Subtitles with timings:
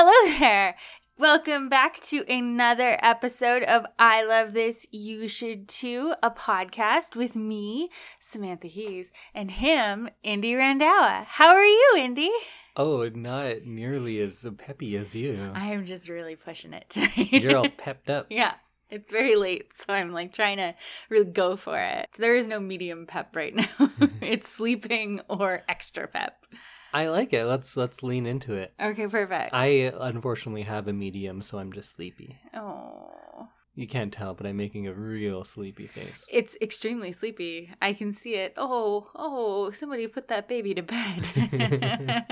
[0.00, 0.76] hello there.
[1.18, 7.34] Welcome back to another episode of I Love This, You Should Too, a podcast with
[7.34, 7.90] me,
[8.20, 11.24] Samantha Hughes, and him, Indy Randawa.
[11.24, 12.30] How are you, Indy?
[12.76, 15.50] Oh, not nearly as peppy as you.
[15.52, 17.32] I am just really pushing it tonight.
[17.32, 18.28] You're all pepped up.
[18.30, 18.54] yeah,
[18.90, 20.76] it's very late, so I'm like trying to
[21.08, 22.08] really go for it.
[22.16, 23.66] There is no medium pep right now.
[24.22, 26.46] it's sleeping or extra pep.
[26.92, 27.44] I like it.
[27.44, 28.72] Let's let's lean into it.
[28.80, 29.50] Okay, perfect.
[29.52, 32.38] I unfortunately have a medium, so I'm just sleepy.
[32.54, 33.48] oh.
[33.74, 36.26] You can't tell, but I'm making a real sleepy face.
[36.28, 37.70] It's extremely sleepy.
[37.80, 38.54] I can see it.
[38.56, 42.24] Oh, oh, somebody put that baby to bed.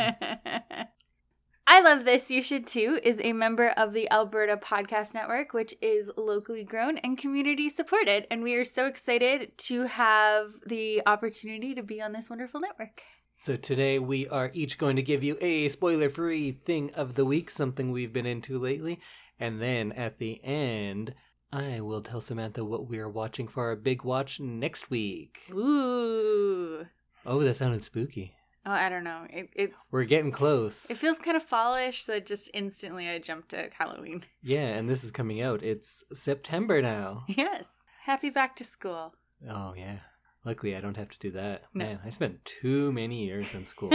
[1.69, 5.75] I Love This, You Should Too is a member of the Alberta Podcast Network, which
[5.81, 8.27] is locally grown and community supported.
[8.31, 13.03] And we are so excited to have the opportunity to be on this wonderful network.
[13.39, 17.51] So today we are each going to give you a spoiler-free thing of the week,
[17.51, 18.99] something we've been into lately,
[19.39, 21.15] and then at the end
[21.53, 25.43] I will tell Samantha what we are watching for our big watch next week.
[25.53, 26.87] Ooh.
[27.27, 28.33] Oh, that sounded spooky.
[28.65, 29.27] Oh, I don't know.
[29.31, 30.91] It, it's We're getting close.
[30.91, 34.25] it feels kind of fallish, so just instantly I jumped to Halloween.
[34.43, 35.63] Yeah, and this is coming out.
[35.63, 37.25] It's September now.
[37.29, 37.69] Yes.
[38.05, 39.15] Happy back to school.
[39.49, 39.99] Oh yeah.
[40.47, 41.65] Luckily, I don't have to do that.
[41.75, 41.85] No.
[41.85, 43.91] Man, I spent too many years in school.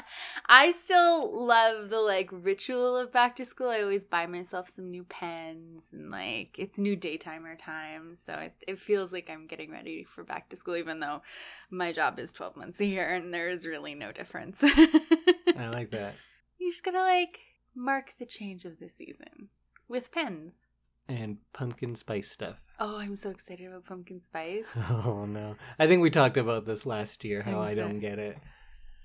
[0.46, 3.70] I still love the like ritual of back to school.
[3.70, 8.14] I always buy myself some new pens and like it's new daytimer time.
[8.14, 11.22] So it, it feels like I'm getting ready for back to school, even though
[11.70, 14.60] my job is 12 months a year and there is really no difference.
[14.62, 16.14] I like that.
[16.58, 17.40] You're just gonna like
[17.74, 19.48] mark the change of the season
[19.88, 20.60] with pens.
[21.08, 22.60] And pumpkin spice stuff.
[22.78, 24.66] Oh, I'm so excited about pumpkin spice.
[24.90, 25.56] Oh no.
[25.78, 28.38] I think we talked about this last year how I don't get it.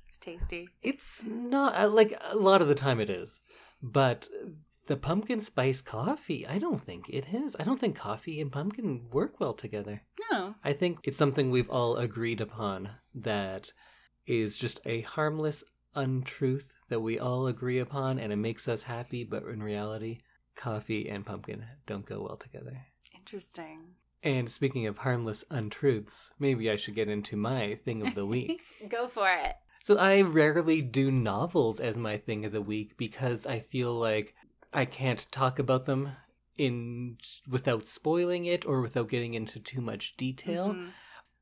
[0.05, 0.67] It's tasty.
[0.81, 3.39] It's not uh, like a lot of the time it is.
[3.81, 4.27] But
[4.87, 7.55] the pumpkin spice coffee, I don't think it is.
[7.59, 10.01] I don't think coffee and pumpkin work well together.
[10.31, 10.55] No.
[10.63, 13.71] I think it's something we've all agreed upon that
[14.27, 15.63] is just a harmless
[15.95, 20.19] untruth that we all agree upon and it makes us happy, but in reality,
[20.55, 22.85] coffee and pumpkin don't go well together.
[23.21, 23.79] Interesting.
[24.23, 28.61] And speaking of harmless untruths, maybe I should get into my thing of the week.
[28.89, 29.55] Go for it.
[29.83, 34.35] so I rarely do novels as my thing of the week because I feel like
[34.73, 36.09] I can't talk about them
[36.57, 37.17] in
[37.49, 40.73] without spoiling it or without getting into too much detail.
[40.73, 40.89] Mhm.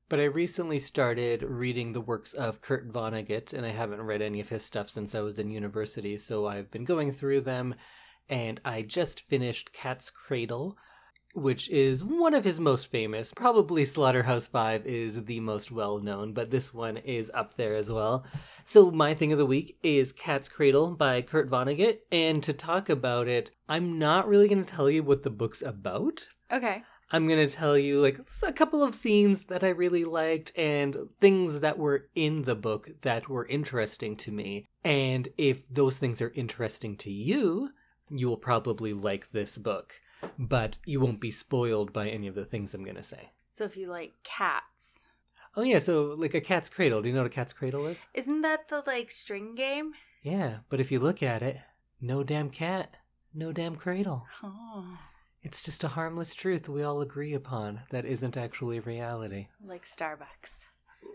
[0.07, 4.39] But I recently started reading the works of Kurt Vonnegut, and I haven't read any
[4.39, 7.75] of his stuff since I was in university, so I've been going through them,
[8.27, 10.77] and I just finished Cat's Cradle,
[11.33, 13.31] which is one of his most famous.
[13.33, 17.91] Probably Slaughterhouse Five is the most well known, but this one is up there as
[17.91, 18.25] well.
[18.63, 22.89] So my thing of the week is Cat's Cradle by Kurt Vonnegut, and to talk
[22.89, 26.27] about it, I'm not really going to tell you what the book's about.
[26.51, 26.83] Okay.
[27.11, 30.95] I'm going to tell you like a couple of scenes that I really liked and
[31.19, 34.67] things that were in the book that were interesting to me.
[34.83, 37.69] And if those things are interesting to you,
[38.09, 39.95] you will probably like this book.
[40.37, 43.31] But you won't be spoiled by any of the things I'm going to say.
[43.49, 45.05] So if you like cats,
[45.55, 47.01] Oh, yeah, so like a cat's cradle.
[47.01, 48.05] Do you know what a cat's cradle is?
[48.13, 49.93] isn't that the like string game?
[50.21, 51.57] Yeah, but if you look at it,
[51.99, 52.95] no damn cat,
[53.33, 54.25] no damn cradle.
[54.43, 54.99] Oh,
[55.41, 59.47] It's just a harmless truth we all agree upon that isn't actually reality.
[59.65, 60.67] like Starbucks.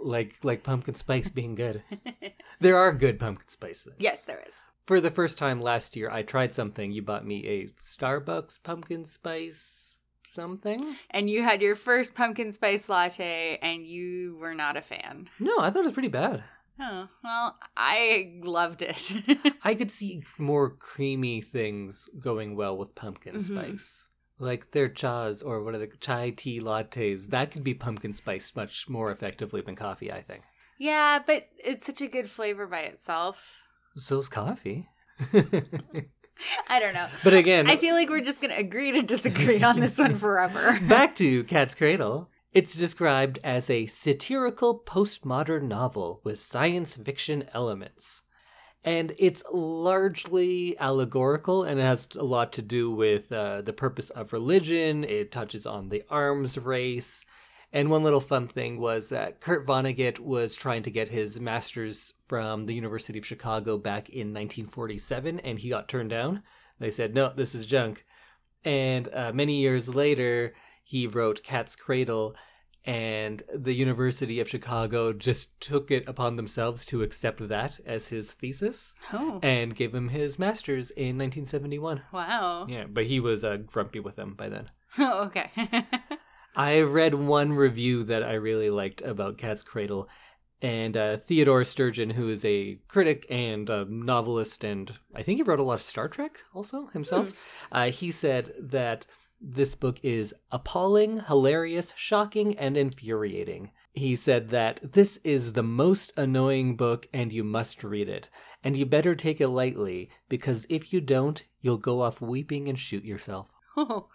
[0.02, 1.82] Like like pumpkin spice being good.
[2.60, 3.94] There are good pumpkin spices.
[3.98, 4.54] yes, there is.
[4.86, 6.92] For the first time last year, I tried something.
[6.92, 9.94] You bought me a Starbucks pumpkin spice
[10.28, 10.96] something.
[11.10, 15.28] And you had your first pumpkin spice latte, and you were not a fan.
[15.38, 16.44] No, I thought it was pretty bad.
[16.80, 19.12] Oh well, I loved it.
[19.62, 23.44] I could see more creamy things going well with pumpkin Mhm.
[23.44, 24.08] spice.
[24.40, 28.56] Like their chas or what are the chai tea lattes, that could be pumpkin spiced
[28.56, 30.42] much more effectively than coffee, I think.
[30.76, 33.60] yeah, but it's such a good flavor by itself.
[33.96, 34.88] So's coffee.
[36.68, 37.08] I don't know.
[37.24, 40.78] but again, I feel like we're just gonna agree to disagree on this one forever.
[40.88, 42.28] Back to Cat's Cradle.
[42.52, 48.22] It's described as a satirical postmodern novel with science fiction elements.
[48.84, 54.10] And it's largely allegorical and it has a lot to do with uh, the purpose
[54.10, 55.02] of religion.
[55.04, 57.24] It touches on the arms race.
[57.74, 62.14] And one little fun thing was that Kurt Vonnegut was trying to get his master's
[62.26, 66.42] from the University of Chicago back in 1947 and he got turned down.
[66.78, 68.04] They said, no, this is junk.
[68.64, 70.54] And uh, many years later,
[70.84, 72.34] he wrote Cat's Cradle,
[72.84, 78.30] and the University of Chicago just took it upon themselves to accept that as his
[78.30, 79.38] thesis Oh.
[79.42, 82.02] and gave him his master's in 1971.
[82.12, 82.66] Wow.
[82.68, 84.70] Yeah, but he was uh, grumpy with them by then.
[84.98, 85.50] Oh, okay.
[86.56, 90.08] I read one review that I really liked about Cat's Cradle,
[90.62, 95.42] and uh, Theodore Sturgeon, who is a critic and a novelist, and I think he
[95.42, 97.32] wrote a lot of Star Trek also himself,
[97.72, 99.04] uh, he said that
[99.40, 103.72] this book is appalling, hilarious, shocking, and infuriating.
[103.92, 108.28] He said that this is the most annoying book and you must read it.
[108.62, 112.78] And you better take it lightly, because if you don't, you'll go off weeping and
[112.78, 113.52] shoot yourself.
[113.76, 114.08] oh.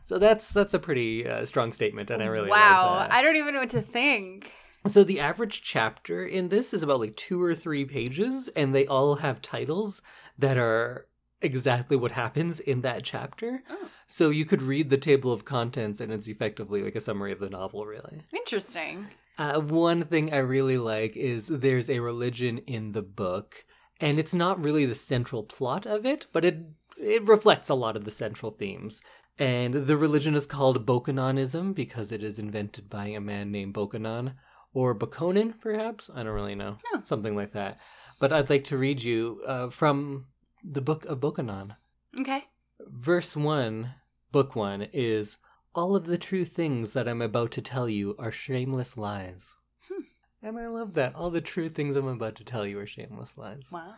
[0.00, 2.96] So that's that's a pretty uh, strong statement, and I really wow.
[2.96, 3.14] like that.
[3.14, 4.52] I don't even know what to think.
[4.86, 8.86] So the average chapter in this is about like two or three pages, and they
[8.86, 10.00] all have titles
[10.38, 11.06] that are
[11.42, 13.62] exactly what happens in that chapter.
[13.70, 13.88] Oh.
[14.06, 17.40] So you could read the table of contents, and it's effectively like a summary of
[17.40, 18.22] the novel, really.
[18.32, 19.08] Interesting.
[19.38, 23.64] Uh, one thing I really like is there's a religion in the book,
[24.00, 26.58] and it's not really the central plot of it, but it
[26.96, 29.00] it reflects a lot of the central themes.
[29.40, 34.34] And the religion is called Bokononism because it is invented by a man named Bokonon,
[34.74, 36.10] or Bokonon, perhaps.
[36.14, 37.00] I don't really know, Oh.
[37.02, 37.78] something like that.
[38.18, 40.26] But I'd like to read you uh, from
[40.62, 41.74] the book of Bokonon.
[42.20, 42.44] Okay.
[42.80, 43.94] Verse 1,
[44.30, 45.38] book 1, is
[45.74, 49.54] All of the true things that I'm about to tell you are shameless lies.
[49.88, 50.02] Hmm.
[50.42, 51.14] And I love that.
[51.14, 53.68] All the true things I'm about to tell you are shameless lies.
[53.72, 53.94] Wow.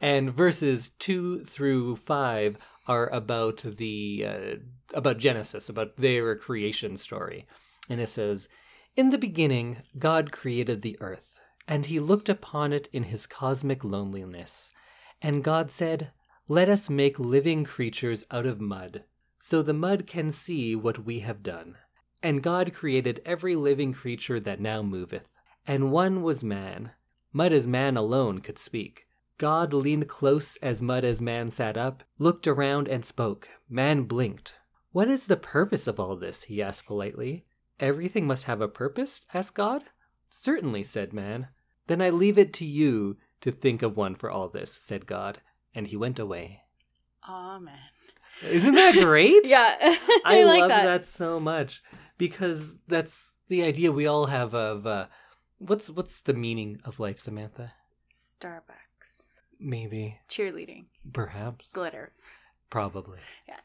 [0.00, 2.56] And verses 2 through 5
[2.86, 4.56] are about the uh,
[4.94, 7.46] about Genesis, about their creation story.
[7.88, 8.48] And it says,
[8.96, 11.32] "In the beginning God created the earth,
[11.68, 14.70] and he looked upon it in his cosmic loneliness.
[15.20, 16.10] And God said,
[16.48, 19.04] Let us make living creatures out of mud,
[19.40, 21.76] so the mud can see what we have done.
[22.22, 25.28] And God created every living creature that now moveth,
[25.66, 26.90] and one was man.
[27.32, 29.06] Mud as man alone could speak.
[29.38, 33.48] God leaned close as mud as man sat up, looked around and spoke.
[33.68, 34.54] Man blinked.
[34.92, 36.44] What is the purpose of all this?
[36.44, 37.44] he asked politely.
[37.80, 39.22] Everything must have a purpose?
[39.34, 39.84] asked God.
[40.30, 41.48] Certainly, said man.
[41.86, 45.40] Then I leave it to you to think of one for all this, said God,
[45.74, 46.60] and he went away.
[47.28, 47.74] Amen.
[48.42, 49.44] Isn't that great?
[49.46, 49.76] Yeah.
[49.80, 50.84] I, I, like love that.
[50.84, 51.04] that.
[51.04, 51.82] so much
[52.18, 55.06] because that's the idea we all have of uh,
[55.58, 57.72] what's what's the meaning of life, Samantha?
[58.08, 58.81] Starbucks.
[59.62, 60.86] Maybe, Cheerleading.
[61.12, 62.12] perhaps, Glitter.
[62.70, 63.18] probably.
[63.48, 63.56] Yeah.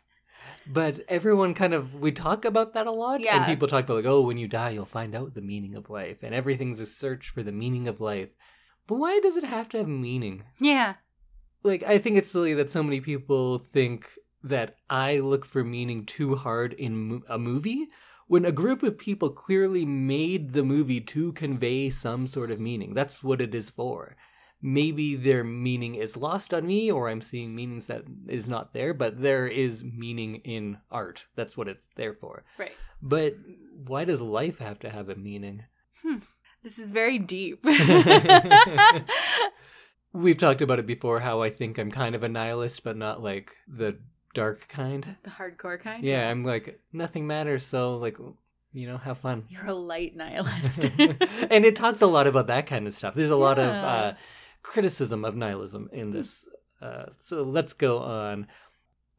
[0.66, 3.38] But everyone kind of we talk about that a lot, Yeah.
[3.38, 5.90] and people talk about like, oh, when you die, you'll find out the meaning of
[5.90, 8.30] life, and everything's a search for the meaning of life.
[8.86, 10.44] But why does it have to have meaning?
[10.60, 10.96] Yeah.
[11.64, 14.08] like I think it's silly that so many people think
[14.44, 17.88] that I look for meaning too hard in mo- a movie
[18.28, 22.94] when a group of people clearly made the movie to convey some sort of meaning.
[22.94, 24.16] That's what it is for.
[24.62, 28.94] Maybe their meaning is lost on me or I'm seeing meanings that is not there,
[28.94, 31.26] but there is meaning in art.
[31.36, 32.44] That's what it's there for.
[32.58, 32.72] Right.
[33.02, 33.36] But
[33.86, 35.64] why does life have to have a meaning?
[36.64, 37.64] This is very deep.
[40.14, 43.22] We've talked about it before how I think I'm kind of a nihilist, but not
[43.22, 43.98] like the
[44.34, 45.18] dark kind.
[45.24, 46.04] the hardcore kind?
[46.04, 48.18] Yeah, I'm like nothing matters, so like
[48.74, 49.46] you know, have fun.
[49.50, 50.84] You're a light nihilist.
[51.50, 53.16] and it talks a lot about that kind of stuff.
[53.16, 54.14] There's a lot of uh,
[54.64, 56.46] criticism of nihilism in this.
[56.82, 58.48] Uh, so let's go on.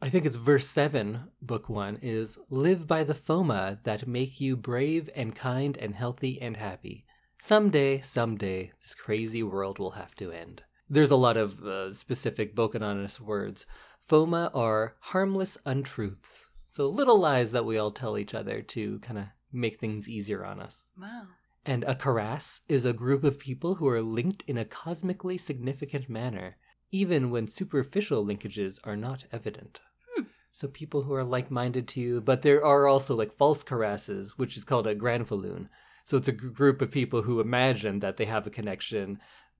[0.00, 4.57] I think it's verse seven, book one, is live by the foma that make you
[4.57, 7.04] brave and kind and healthy and happy.
[7.40, 10.62] Someday, someday, this crazy world will have to end.
[10.88, 13.66] There's a lot of uh, specific Bokononist words.
[14.09, 16.49] Foma are harmless untruths.
[16.71, 20.45] So little lies that we all tell each other to kind of make things easier
[20.45, 20.88] on us.
[20.99, 21.26] wow.
[21.65, 26.09] And a karass is a group of people who are linked in a cosmically significant
[26.09, 26.57] manner,
[26.91, 29.81] even when superficial linkages are not evident.
[30.15, 30.25] Hmm.
[30.53, 34.57] So people who are like-minded to you, but there are also like false karasses, which
[34.57, 35.69] is called a granfaloon.
[36.05, 39.19] So it's a g- group of people who imagine that they have a connection,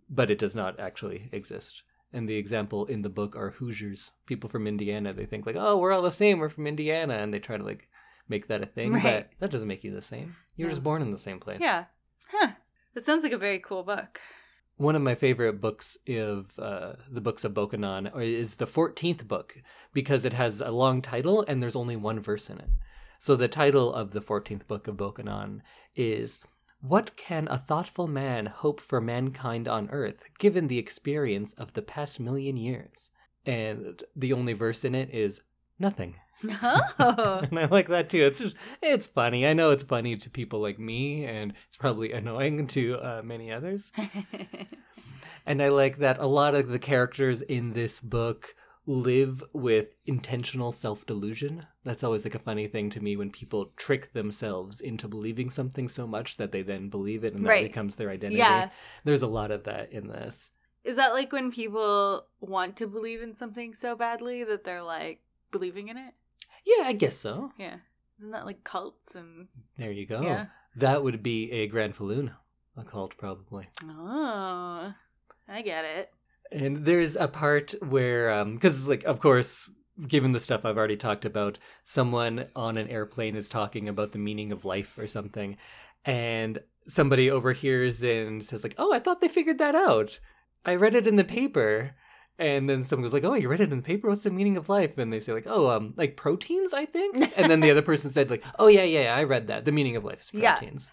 [0.09, 1.83] but it does not actually exist.
[2.11, 5.12] And the example in the book are Hoosiers, people from Indiana.
[5.12, 6.38] They think like, oh, we're all the same.
[6.38, 7.87] We're from Indiana, and they try to like
[8.28, 9.02] make that a thing, Right.
[9.02, 10.37] but that doesn't make you the same.
[10.56, 10.73] You're No.
[10.73, 11.61] just born in the same place.
[11.61, 11.87] Yeah.
[12.30, 12.52] Huh.
[12.94, 14.20] That sounds like a very cool book.
[14.76, 19.56] One of my favorite books of uh, the books of Bokonon is the 14th book
[19.92, 22.68] because it has a long title and there's only one verse in it.
[23.18, 25.62] So the title of the 14th book of Bokonon
[25.97, 26.38] is
[26.80, 31.82] What Can a Thoughtful Man Hope for Mankind on Earth Given the Experience of the
[31.82, 33.11] Past Million Years?
[33.44, 35.40] And the only verse in it is
[35.80, 36.16] Nothing.
[36.99, 37.40] Oh.
[37.50, 38.25] and I like that too.
[38.25, 39.47] It's just it's funny.
[39.47, 43.50] I know it's funny to people like me, and it's probably annoying to uh, many
[43.52, 43.90] others.
[45.47, 48.54] And I like that a lot of the characters in this book
[48.85, 51.66] live with intentional self delusion.
[51.85, 55.88] That's always like a funny thing to me when people trick themselves into believing something
[55.88, 57.66] so much that they then believe it and that Right.
[57.66, 58.38] becomes their identity.
[58.38, 58.68] yeah.
[59.04, 60.50] There's a lot of that in this.
[60.85, 65.23] Is that like when people want to believe in something so badly that they're like
[65.50, 66.14] believing in it?
[66.77, 67.51] Yeah, I guess so.
[67.59, 67.77] Yeah.
[68.19, 69.49] Isn't that like cults and
[69.79, 70.21] There you go.
[70.23, 70.47] yeah?
[70.77, 72.33] That would be a granfaloon
[72.77, 73.69] a cult probably.
[73.83, 74.93] Oh,
[75.49, 76.11] I get it.
[76.53, 79.69] And there's a part where, um because, like, of course,
[80.07, 84.19] given the stuff I've already talked about, someone on an airplane is talking about the
[84.19, 85.57] meaning of life or something,
[86.05, 90.21] and somebody overhears and says, like, "Oh, I thought they figured that out.
[90.65, 91.97] I read it in the paper."
[92.38, 94.09] And then someone goes like, "Oh, you read it in the paper?
[94.09, 97.16] What's the meaning of life?" And they say like, "Oh, um, like proteins, I think."
[97.37, 99.64] And then the other person said like, "Oh yeah, yeah, yeah, I read that.
[99.64, 100.54] The meaning of life is Yeah.
[100.54, 100.90] proteins."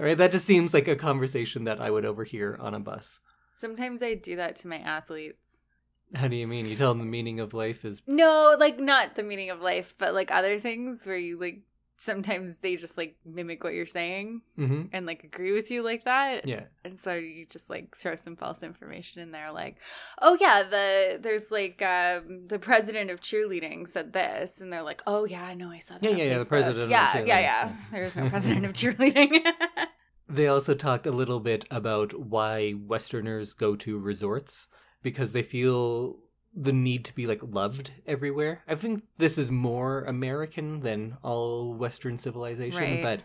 [0.00, 3.20] All right, that just seems like a conversation that I would overhear on a bus.
[3.54, 5.68] Sometimes I do that to my athletes.
[6.14, 6.66] How do you mean?
[6.66, 9.94] You tell them the meaning of life is No, like not the meaning of life,
[9.98, 11.60] but like other things where you like
[12.00, 16.04] sometimes they just like mimic what you're saying hmm and like agree with you like
[16.04, 16.46] that.
[16.46, 16.62] Yeah.
[16.84, 19.76] And so you just like throw some false information in there, like,
[20.22, 25.02] oh yeah, the there's like um, the president of cheerleading said this, and they're like,
[25.06, 26.04] oh yeah, I know, I saw that.
[26.04, 27.26] Yeah, yeah, yeah, the president Yeah, yeah, cheerleading.
[27.26, 27.40] yeah.
[27.40, 27.72] Yeah.
[27.92, 29.44] There's no president of cheerleading.
[30.30, 34.66] They also talked a little bit about why Westerners go to resorts
[35.02, 36.18] because they feel
[36.60, 38.62] the need to be like loved everywhere.
[38.66, 43.02] I think this is more American than all Western civilization, Right.
[43.02, 43.20] but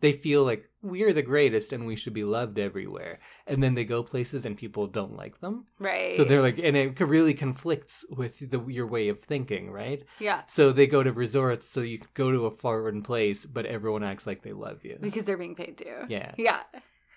[0.00, 3.18] they feel like we're the greatest and we should be loved everywhere.
[3.48, 5.66] And then they go places and people don't like them.
[5.80, 6.16] right.
[6.16, 10.04] So they're like, and it really conflicts with the your way of thinking, right?
[10.20, 14.04] yeah, So they go to resorts, so you go to a foreign place, but everyone
[14.04, 14.96] acts like they love you.
[15.00, 16.06] because they're being paid to.
[16.08, 16.32] Yeah.
[16.38, 16.60] Yeah.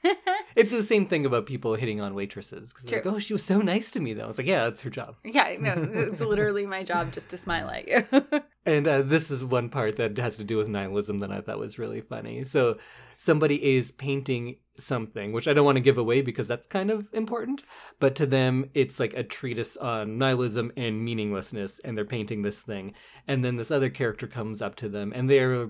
[0.53, 2.73] It's the same thing about people hitting on waitresses.
[2.73, 4.25] Because like, oh, she was so nice to me, though.
[4.25, 5.15] I was like, yeah, that's her job.
[5.23, 8.41] yeah, no, it's literally my job just to smile at you.
[8.63, 11.57] And uh, this is one part that has to do with nihilism that I thought
[11.57, 12.43] was really funny.
[12.43, 12.77] So
[13.17, 17.07] somebody is painting something, which I don't want to give away because that's kind of
[17.11, 17.63] important.
[17.99, 22.59] But to them, it's like a treatise on nihilism and meaninglessness, and they're painting this
[22.59, 22.93] thing.
[23.27, 25.69] And then this other character comes up to them, and they're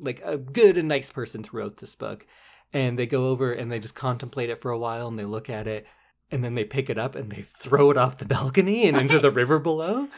[0.00, 2.26] like a good and nice person throughout this book.
[2.72, 5.50] And they go over and they just contemplate it for a while, and they look
[5.50, 5.86] at it,
[6.32, 9.18] and then they pick it up and they throw it off the balcony and into
[9.18, 10.08] the river below.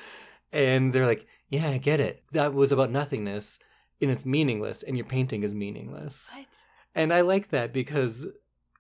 [0.53, 2.23] And they're like, yeah, I get it.
[2.33, 3.59] That was about nothingness
[4.01, 6.29] and it's meaningless and your painting is meaningless.
[6.33, 6.47] what?
[6.95, 8.27] And I like that because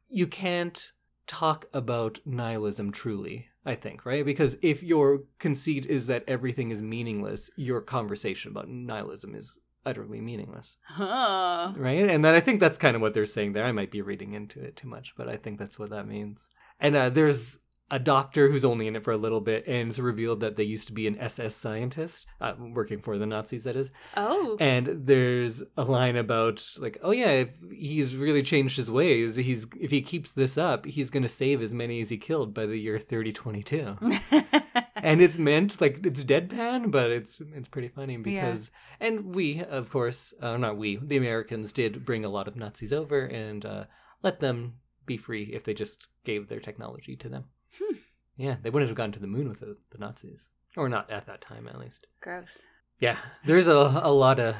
[0.08, 0.92] you can't
[1.26, 4.24] talk about nihilism truly, I think, right?
[4.24, 10.20] Because if your conceit is that everything is meaningless, your conversation about nihilism is utterly
[10.20, 11.74] meaningless, Oh.
[11.76, 12.08] right?
[12.08, 13.64] And then I think that's kind of what they're saying there.
[13.64, 16.46] I might be reading into it too much, but I think that's what that means.
[16.80, 17.58] And uh, there's
[17.90, 20.62] a doctor who's only in it for a little bit, and it's revealed that they
[20.64, 23.90] used to be an SS scientist, uh, working for the Nazis, that is.
[24.16, 24.56] Oh.
[24.58, 29.66] And there's a line about like, oh yeah, if he's really changed his ways, he's
[29.78, 32.78] if he keeps this up, he's gonna save as many as he killed by the
[32.78, 33.96] year 3022.
[35.02, 38.70] and it's meant like it's deadpan, but it's it's pretty funny because
[39.00, 42.92] and we of course, uh, not we, the Americans did bring a lot of Nazis
[42.92, 43.84] over and uh,
[44.22, 44.74] let them
[45.06, 47.44] be free if they just gave their technology to them.
[47.78, 47.96] Hmm.
[48.36, 51.26] Yeah, they wouldn't have gone to the moon with the, the Nazis, or not at
[51.26, 52.06] that time at least.
[52.20, 52.62] Gross.
[53.00, 54.56] Yeah, there's a, a lot of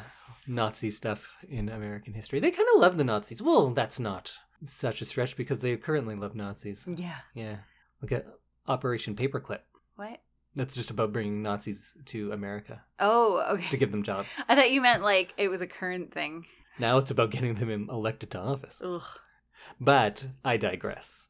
[0.46, 2.40] Nazi stuff in American history.
[2.40, 3.40] They kind of love the Nazis.
[3.40, 6.84] Well, that's not such a stretch because they currently love Nazis.
[6.86, 7.18] Yeah.
[7.34, 7.56] Yeah.
[8.00, 8.26] Look at
[8.66, 9.60] Operation Paperclip.
[9.96, 10.20] What?
[10.56, 13.68] That's just about bringing Nazis to America Oh, okay.
[13.70, 14.28] to give them jobs.
[14.48, 16.46] I thought you meant like it was a current thing.
[16.78, 18.80] Now it's about getting them elected to office.
[18.82, 19.02] Ugh.
[19.80, 21.28] But I digress.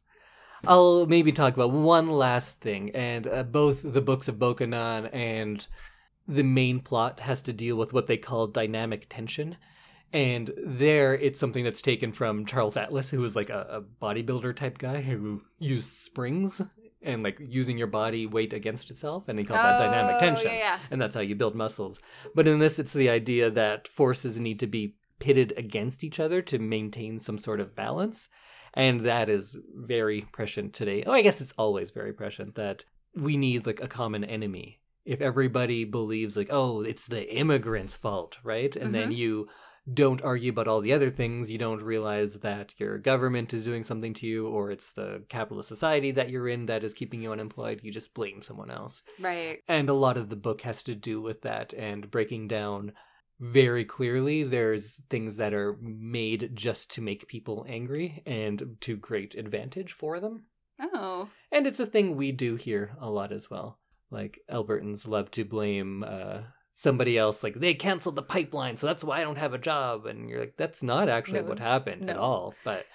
[0.66, 5.66] I'll maybe talk about one last thing, and uh, both the books of Bokonon and
[6.26, 9.56] the main plot has to deal with what they call dynamic tension.
[10.12, 14.56] And there, it's something that's taken from Charles Atlas, who was like a, a bodybuilder
[14.56, 16.62] type guy who used springs
[17.04, 20.50] and like using your body weight against itself, and he called that dynamic Oh, tension
[20.52, 20.78] Yeah, yeah.
[20.90, 22.00] and that's how you build muscles.
[22.34, 26.42] But in this, it's the idea that forces need to be pitted against each other
[26.42, 28.28] to maintain some sort of balance.
[28.74, 31.04] And that is very prescient today.
[31.06, 32.84] Oh, I guess it's always very prescient that
[33.14, 34.80] we need like a common enemy.
[35.04, 38.74] If everybody believes like, oh, it's the immigrants' fault, right?
[38.74, 39.12] And then mm-hmm.
[39.12, 39.48] you
[39.92, 41.50] don't argue about all the other things.
[41.50, 45.68] You don't realize that your government is doing something to you or it's the capitalist
[45.68, 47.80] society that you're in that is keeping you unemployed.
[47.82, 49.02] You just blame someone else.
[49.20, 49.60] Right.
[49.68, 52.92] And a lot of the book has to do with that and breaking down
[53.40, 59.34] very clearly there's things that are made just to make people angry and to great
[59.34, 60.44] advantage for them.
[60.80, 61.28] Oh.
[61.52, 63.78] And it's a thing we do here a lot as well.
[64.10, 66.42] Like Albertans love to blame uh,
[66.74, 70.06] somebody else, like they canceled the pipeline, so that's why I don't have a job.
[70.06, 72.54] And you're like, that's not actually No, what happened at all.
[72.64, 72.86] But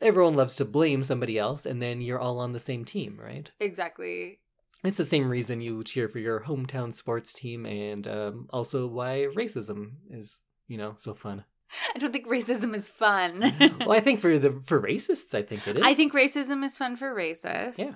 [0.00, 3.50] everyone loves to blame somebody else, and then you're all on the same team, right?
[3.58, 4.38] Exactly.
[4.84, 9.26] It's the same reason you cheer for your hometown sports team, and um, also why
[9.34, 10.38] racism is,
[10.68, 11.44] you know, so fun.
[11.94, 13.40] I don't think racism is fun.
[13.80, 15.82] well, I think for the for racists, I think it is.
[15.84, 17.78] I think racism is fun for racists.
[17.78, 17.94] Yeah.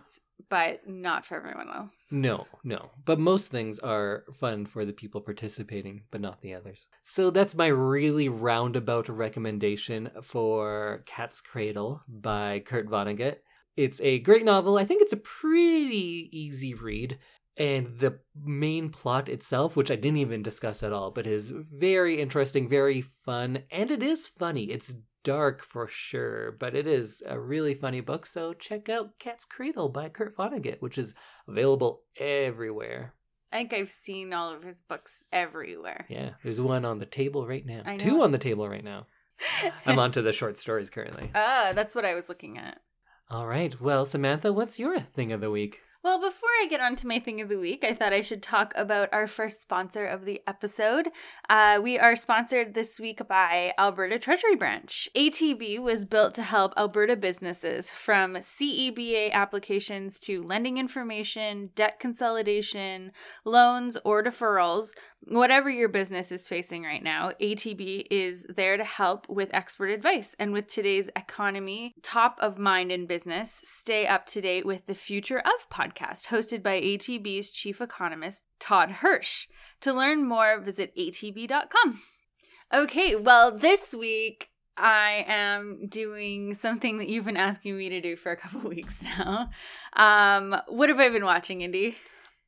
[0.48, 2.06] But not for everyone else.
[2.10, 2.90] No, no.
[3.04, 6.86] But most things are fun for the people participating, but not the others.
[7.02, 13.36] So that's my really roundabout recommendation for Cat's Cradle by Kurt Vonnegut.
[13.76, 14.76] It's a great novel.
[14.76, 17.18] I think it's a pretty easy read.
[17.58, 22.18] And the main plot itself, which I didn't even discuss at all, but is very
[22.18, 24.64] interesting, very fun, and it is funny.
[24.70, 24.94] It's
[25.24, 28.26] dark for sure, but it is a really funny book.
[28.26, 31.14] So check out Cat's Cradle by Kurt Vonnegut, which is
[31.48, 33.14] available everywhere.
[33.52, 36.06] I think I've seen all of his books everywhere.
[36.08, 37.82] Yeah, there's one on the table right now.
[37.98, 39.06] Two on the table right now.
[39.84, 41.30] I'm on to the short stories currently.
[41.34, 42.80] Ah, that's what I was looking at.
[43.30, 43.78] All right.
[43.80, 45.80] Well, Samantha, what's your thing of the week?
[46.04, 48.42] Well, before I get on to my thing of the week, I thought I should
[48.42, 51.10] talk about our first sponsor of the episode.
[51.48, 55.08] Uh, we are sponsored this week by Alberta Treasury Branch.
[55.14, 63.12] ATB was built to help Alberta businesses from CEBA applications to lending information, debt consolidation,
[63.44, 64.94] loans, or deferrals.
[65.28, 70.34] Whatever your business is facing right now, ATB is there to help with expert advice.
[70.36, 74.94] And with today's economy top of mind in business, stay up to date with the
[74.94, 79.46] Future of podcast, hosted by ATB's chief economist, Todd Hirsch.
[79.82, 82.00] To learn more, visit atb.com.
[82.74, 88.16] Okay, well, this week I am doing something that you've been asking me to do
[88.16, 89.50] for a couple weeks now.
[89.92, 91.96] Um, what have I been watching, Indy?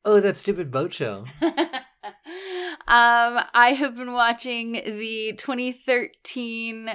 [0.03, 1.25] Oh, that stupid boat show.
[2.87, 6.91] um, I have been watching the 2013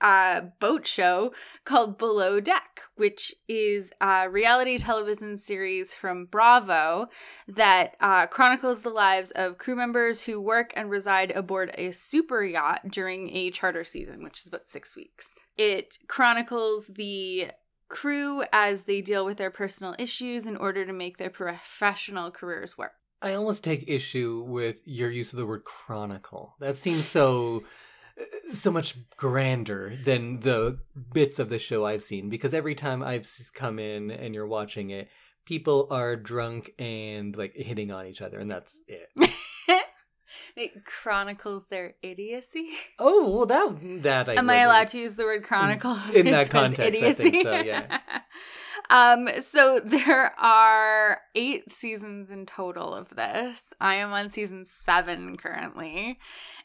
[0.00, 1.32] uh, boat show
[1.64, 7.08] called Below Deck, which is a reality television series from Bravo
[7.48, 12.44] that uh, chronicles the lives of crew members who work and reside aboard a super
[12.44, 15.38] yacht during a charter season, which is about six weeks.
[15.56, 17.48] It chronicles the
[17.88, 22.76] crew as they deal with their personal issues in order to make their professional careers
[22.76, 22.92] work.
[23.22, 26.54] I almost take issue with your use of the word chronicle.
[26.60, 27.64] That seems so
[28.20, 30.78] uh, so much grander than the
[31.12, 34.90] bits of the show I've seen because every time I've come in and you're watching
[34.90, 35.08] it,
[35.44, 39.08] people are drunk and like hitting on each other and that's it.
[40.56, 42.70] it chronicles their idiocy.
[42.98, 46.50] Oh, well that that I Am I allowed to use the word chronicle in that
[46.50, 48.00] context, I think so, yeah.
[48.90, 53.72] um, so there are eight seasons in total of this.
[53.80, 56.18] I am on season seven currently,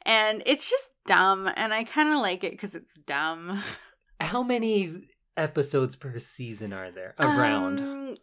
[0.04, 3.63] and it's just dumb, and I kind of like it because it's dumb.
[4.19, 5.02] How many
[5.39, 7.80] episodes per season are there around?
[7.80, 8.17] Um,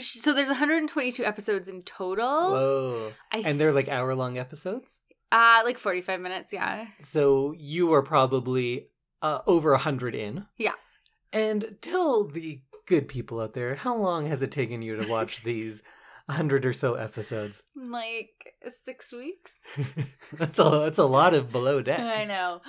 [0.00, 2.26] so there's 122 episodes in total.
[2.26, 3.10] Whoa.
[3.32, 5.00] And they're like hour long episodes?
[5.32, 6.52] uh like 45 minutes.
[6.52, 6.86] Yeah.
[7.02, 8.88] So you are probably
[9.22, 10.46] uh, over a hundred in.
[10.56, 10.74] Yeah.
[11.32, 15.42] And tell the good people out there, how long has it taken you to watch
[15.44, 15.82] these
[16.28, 17.62] hundred or so episodes?
[17.76, 19.54] Like six weeks.
[20.32, 22.00] that's a that's a lot of below deck.
[22.00, 22.60] I know.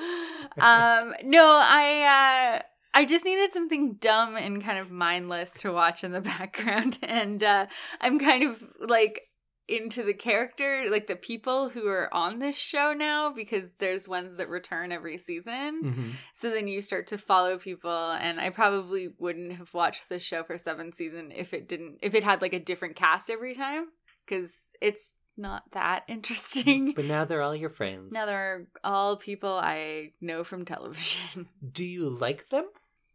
[0.58, 2.62] Um, no, I uh,
[2.94, 7.44] I just needed something dumb and kind of mindless to watch in the background, and
[7.44, 7.68] uh,
[8.00, 9.24] I'm kind of like
[9.68, 14.36] into the character, like the people who are on this show now, because there's ones
[14.36, 15.82] that return every season.
[15.84, 16.12] Mhm.
[16.34, 20.44] So then you start to follow people, and I probably wouldn't have watched this show
[20.44, 23.86] for seven season if it didn't, if it had like a different cast every time,
[24.26, 24.52] because
[24.82, 26.92] it's not that interesting.
[26.94, 28.12] But now they're all your friends.
[28.12, 31.48] Now they're all people I know from television.
[31.72, 32.66] Do you like them?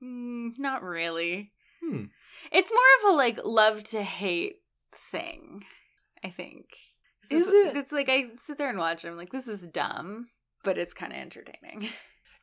[0.06, 1.52] Mm, not really.
[1.82, 2.04] Hmm.
[2.52, 4.56] It's more of a like love to hate
[5.10, 5.64] thing,
[6.24, 6.66] I think.
[7.30, 7.76] Is it's, it?
[7.76, 9.08] It's like I sit there and watch it.
[9.08, 10.28] I'm like, this is dumb,
[10.62, 11.88] but it's kind of entertaining.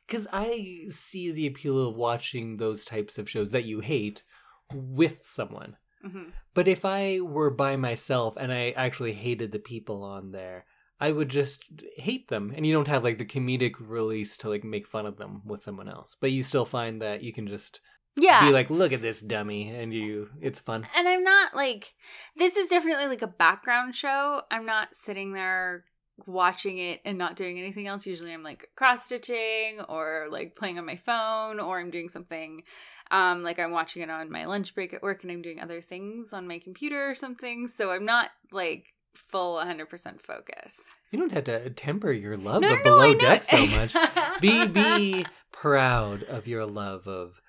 [0.06, 4.22] Because I see the appeal of watching those types of shows that you hate
[4.70, 5.78] with someone.
[6.02, 10.66] hmm But if I were by myself and I actually hated the people on there,
[11.00, 11.64] I would just
[11.96, 15.16] hate them, and you don't have like the comedic release to like make fun of
[15.16, 16.16] them with someone else.
[16.20, 17.80] But you still find that you can just
[18.16, 18.46] Yeah.
[18.46, 20.86] be like, "Look at this dummy," and you, it's fun.
[20.94, 21.94] and I'm not like
[22.36, 24.42] this is definitely like a background show.
[24.50, 25.84] I'm not sitting there
[26.26, 28.06] watching it and not doing anything else.
[28.06, 32.62] Usually I'm like cross stitching or like playing on my phone or I'm doing something
[33.10, 35.80] um like I'm watching it on my lunch break at work and I'm doing other
[35.82, 37.66] things on my computer or something.
[37.66, 40.80] So I'm not like full 100% focus.
[41.10, 43.18] You don't have to temper your love No, of no, no, below know.
[43.20, 43.94] deck so much.
[44.40, 47.40] be be proud of your love of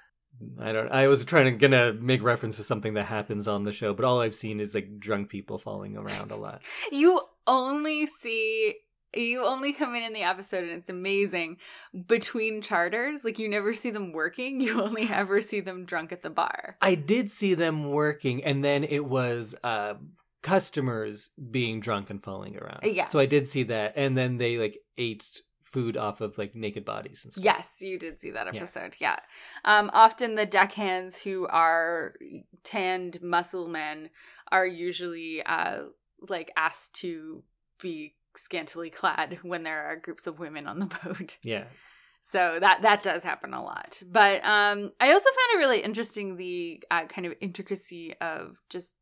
[0.60, 3.72] I don't I was trying to gonna make reference to something that happens on the
[3.72, 6.62] show, but all I've seen is like drunk people falling around a lot.
[6.92, 8.76] you only see
[9.16, 11.56] you only come in in the episode and it's amazing
[12.08, 16.22] between charters like you never see them working you only ever see them drunk at
[16.22, 19.94] the bar I did see them working and then it was uh
[20.46, 22.82] customers being drunk and falling around.
[22.84, 23.12] Yes.
[23.12, 25.26] So I did see that and then they like ate
[25.64, 27.44] food off of like naked bodies and stuff.
[27.44, 28.62] yes you did see that Yeah.
[28.62, 29.20] episode yeah,
[29.66, 32.14] um often the deckhands who are
[32.64, 34.10] tanned muscle men
[34.52, 35.80] are usually uh
[36.30, 37.44] like asked to
[37.82, 41.66] be scantily clad when there are groups of women on the boat Yeah.
[42.22, 44.02] So that that does happen a lot.
[44.04, 48.95] But um I also found it really interesting the uh, kind of intricacy of just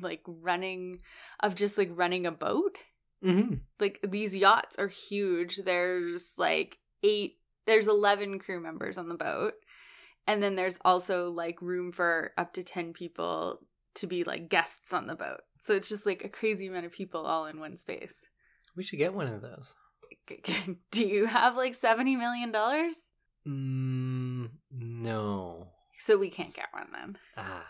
[0.00, 1.00] like running
[1.40, 2.78] of just like running a boat.
[3.22, 5.56] hmm Like these yachts are huge.
[5.64, 7.34] There's like 8
[7.66, 9.54] there's 11 crew members on the boat.
[10.26, 13.60] And then there's also like room for up to 10 people
[13.94, 15.40] to be like guests on the boat.
[15.60, 18.26] So it's just like a crazy amount of people all in one space.
[18.76, 19.74] We should get one of those.
[20.90, 22.94] Do you have like 70 million dollars?
[23.46, 25.68] Mm, no.
[25.98, 27.16] So we can't get one then.
[27.36, 27.66] Ah.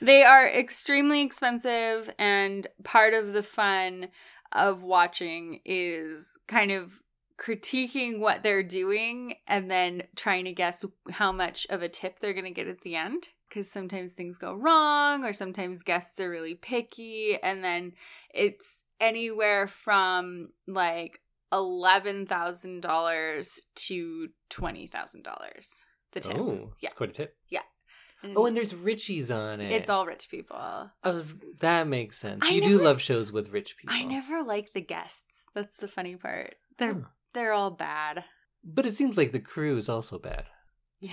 [0.00, 4.08] They are extremely expensive, and part of the fun
[4.52, 7.02] of watching is kind of
[7.38, 12.32] critiquing what they're doing and then trying to guess how much of a tip they're
[12.32, 13.28] going to get at the end.
[13.48, 17.92] Because sometimes things go wrong, or sometimes guests are really picky, and then
[18.34, 21.20] it's anywhere from like
[21.52, 25.82] $11,000 to $20,000.
[26.12, 26.36] The tip.
[26.36, 26.88] Oh, Yeah.
[26.88, 27.36] it's quite a tip.
[27.50, 27.60] And
[28.34, 29.70] Oh, and there's Richies on it.
[29.72, 30.56] it's all rich people.
[30.56, 32.42] I was that makes sense.
[32.44, 33.94] I you do love shows with rich people.
[33.94, 35.44] I never like the guests.
[35.54, 36.54] That's the funny part.
[36.78, 37.00] They're Huh.
[37.34, 38.24] they're all bad.
[38.64, 40.44] But it seems like the crew is also bad.
[41.00, 41.12] Yeah.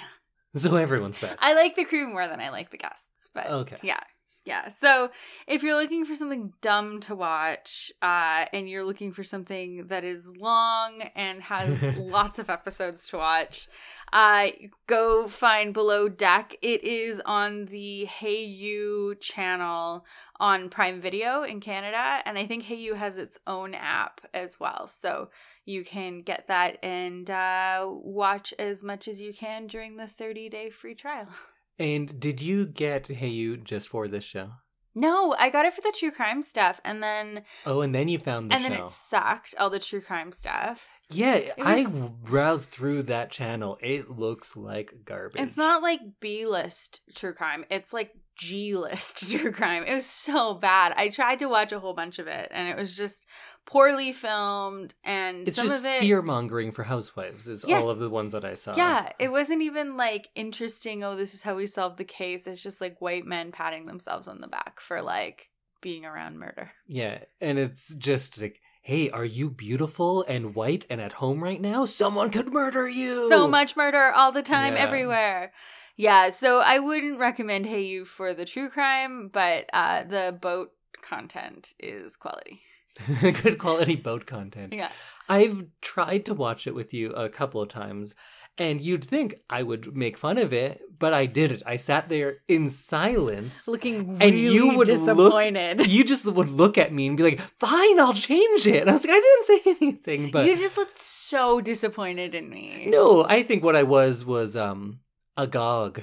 [0.56, 1.36] So everyone's bad.
[1.40, 3.78] I like the crew more than I like the guests, but Okay.
[3.82, 4.00] yeah.
[4.46, 4.68] Yeah.
[4.70, 5.10] So
[5.48, 10.04] if you're looking for something dumb to watch, uh, and you're looking for something that
[10.04, 13.68] is long and has lots of episodes to watch,
[14.14, 14.50] uh,
[14.86, 16.56] go find Below Deck.
[16.62, 20.06] It is on the Hayu channel
[20.40, 24.86] on Prime Video in Canada, and I think Hayu has its own app as well.
[24.86, 25.30] So
[25.66, 30.48] you can get that and uh, watch as much as you can during the 30
[30.48, 31.28] day free trial.
[31.80, 34.52] And did you get Hayu just for this show?
[34.96, 38.20] No, I got it for the true crime stuff, and then Oh, and then you
[38.20, 40.88] found the and then it sucked all the true crime stuff.
[41.10, 41.86] Yeah, I
[42.24, 43.78] browsed through that channel.
[43.82, 45.42] It looks like garbage.
[45.42, 49.84] It's not like B list true crime; it's like G list true crime.
[49.84, 50.94] It was so bad.
[50.96, 53.26] I tried to watch a whole bunch of it, and it was just
[53.66, 56.02] poorly filmed, and It's some just of it.
[56.02, 57.48] fear mongering for housewives.
[57.48, 57.82] Is Yes.
[57.82, 58.76] all of the ones that I saw.
[58.76, 61.04] yeah, it wasn't even like interesting.
[61.04, 62.46] Oh, this is how we solved the case.
[62.48, 65.50] It's just like white men patting themselves on the back for like
[65.82, 66.72] being around murder.
[66.88, 71.60] Yeah, and it's just like, hey, are you beautiful and white and at home right
[71.62, 71.86] now?
[71.86, 73.30] Someone could murder you.
[73.30, 74.82] so much murder all the time Yeah.
[74.82, 75.54] everywhere
[75.96, 80.72] yeah so i wouldn't recommend Hayu for the true crime but uh the boat
[81.08, 82.62] content is quality
[83.22, 84.74] Good quality boat content.
[84.74, 84.90] yeah
[85.30, 88.14] I've tried to watch it with you a couple of times,
[88.58, 91.64] and you'd think I would make fun of it, but I didn't.
[91.66, 93.66] I sat there in silence.
[93.68, 97.40] looking And you would look- disappointed You just would look at me and be like,
[97.60, 100.76] "Fine, I'll change it." And I was like, "I didn't say anything." But you just
[100.78, 105.00] looked so disappointed in me no, I think what I was was um
[105.38, 106.02] agog.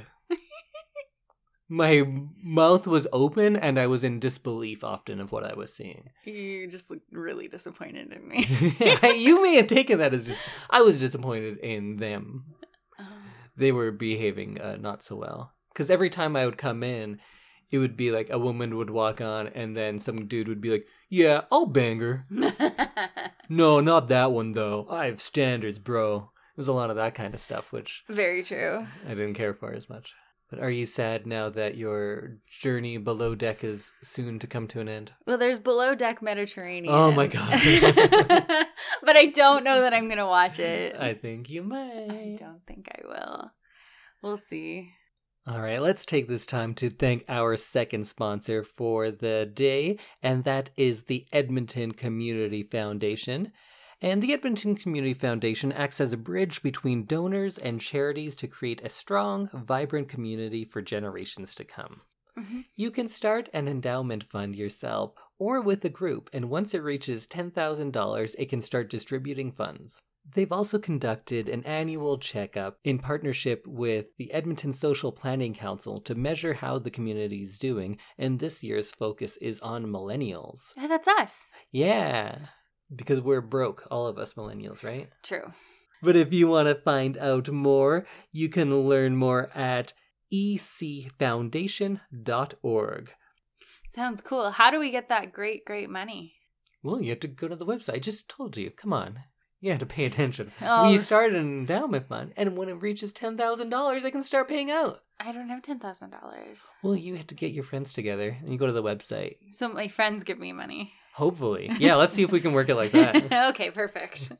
[1.72, 2.04] My
[2.42, 6.11] mouth was open, and I was in disbelief often of what I was seeing.
[6.24, 8.44] you just looked really disappointed in me
[9.16, 12.44] you may have taken that as just I was disappointed in them.
[13.56, 17.20] They were behaving uh, not so well because every time I would come in,
[17.70, 20.70] it would be like a woman would walk on, and then some dude would be
[20.70, 22.26] like, "Yeah, I'll bang her."
[23.52, 24.87] No, not that one though.
[24.88, 26.16] I have standards, bro.
[26.16, 29.54] It was a lot of that kind of stuff, which very true I didn't care
[29.54, 30.14] for as much.
[30.50, 34.80] But are you sad now that your journey below deck is soon to come to
[34.80, 35.12] an end?
[35.24, 36.92] Well, there's Below Deck Mediterranean.
[36.92, 37.50] Oh my God.
[39.02, 40.96] but I don't know that I'm going to watch it.
[40.98, 42.08] I think you might.
[42.10, 43.52] I don't think I will.
[44.22, 44.90] We'll see.
[45.46, 50.44] All right, let's take this time to thank our second sponsor for the day, and
[50.44, 53.52] that is the Edmonton Community Foundation.
[54.02, 58.80] And the Edmonton Community Foundation acts as a bridge between donors and charities to create
[58.82, 62.00] a strong, vibrant community for generations to come.
[62.38, 62.64] Mhm.
[62.76, 67.26] You can start an endowment fund yourself or with a group, and once it reaches
[67.26, 69.98] $10,000, it can start distributing funds.
[70.34, 76.14] They've also conducted an annual checkup in partnership with the Edmonton Social Planning Council to
[76.14, 80.72] measure how the community is doing, and this year's focus is on millennials.
[80.76, 81.50] Yeah, that's us.
[81.70, 82.46] Yeah,
[82.94, 85.09] because we're broke, all of us millennials, right?
[85.22, 85.53] True.
[86.03, 89.92] But if you want to find out more, you can learn more at
[90.33, 93.11] ecfoundation.org.
[93.88, 94.50] Sounds cool.
[94.53, 96.35] How do we get that great, great money?
[96.83, 97.94] Well, you have to go to the website.
[97.94, 98.70] I just told you.
[98.70, 99.20] Come on.
[99.61, 100.53] You have to pay attention.
[100.62, 100.90] Oh.
[100.90, 105.03] We start an endowment fund, and when it reaches $10,000, I can start paying out.
[105.18, 106.12] I don't have $10,000.
[106.83, 109.37] Well, you have to get your friends together, and you go to the website.
[109.53, 110.94] So my friends give me money.
[111.14, 111.70] Hopefully.
[111.79, 113.33] Yeah, let's see if we can work it like that.
[113.51, 114.33] okay, perfect.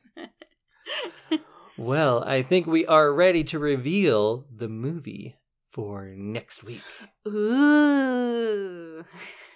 [1.77, 5.37] well, I think we are ready to reveal the movie
[5.71, 6.83] for next week.
[7.29, 9.05] Ooh.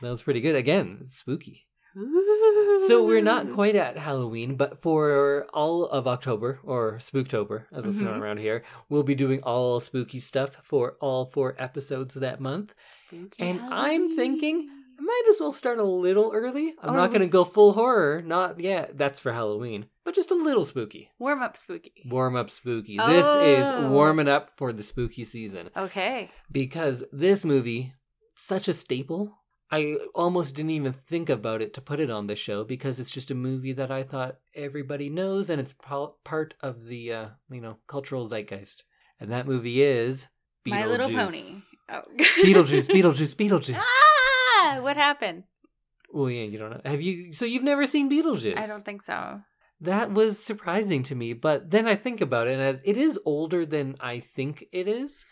[0.01, 0.57] That was pretty good.
[0.57, 1.67] Again, spooky.
[1.97, 2.85] Ooh.
[2.89, 7.97] So we're not quite at Halloween, but for all of October or Spooktober, as it's
[7.99, 8.21] known Mhm.
[8.21, 12.75] around here, we'll be doing all spooky stuff for all four episodes that month.
[13.07, 14.74] Spooky And I'm thinking Halloween.
[14.99, 16.75] I might as well start a little early.
[16.81, 18.97] I'm Or not we- going to go full horror, not yet.
[18.97, 21.11] That's for Halloween, but just a little spooky.
[21.19, 21.93] warm up spooky.
[22.09, 22.97] Warm up spooky.
[22.99, 23.91] This is Oh.
[23.91, 26.31] warming up for the spooky season Okay.
[26.51, 27.95] because this movie,
[28.37, 29.39] such a staple.
[29.71, 33.11] I almost didn't even think about it to put it on the show because it's
[33.11, 37.27] just a movie that I thought everybody knows and it's pa- part of the uh,
[37.51, 38.85] you know cultural zeitgeist.
[39.19, 40.29] And that movie is
[40.65, 40.71] Beetlejuice.
[40.71, 41.43] My Little Pony.
[41.89, 42.03] Oh.
[42.45, 43.83] Beetlejuice, Beetlejuice, Beetlejuice.
[44.65, 44.81] Ah!
[44.83, 45.45] What happened?
[46.13, 46.81] Well, yeah, you don't know.
[46.85, 47.33] Have you?
[47.33, 48.59] So you've never seen Beetlejuice?
[48.59, 49.41] I don't think so.
[49.81, 53.67] That was surprising to me, but then I think about it, and it is older
[53.67, 55.27] than I think it is